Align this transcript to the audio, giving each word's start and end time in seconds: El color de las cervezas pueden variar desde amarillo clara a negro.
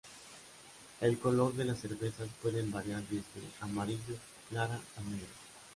El 1.01 1.19
color 1.19 1.53
de 1.53 1.63
las 1.63 1.77
cervezas 1.79 2.27
pueden 2.41 2.71
variar 2.71 3.03
desde 3.03 3.47
amarillo 3.61 4.15
clara 4.49 4.81
a 4.97 5.01
negro. 5.01 5.29